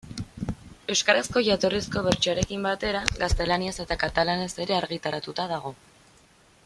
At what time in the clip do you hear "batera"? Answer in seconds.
2.69-3.03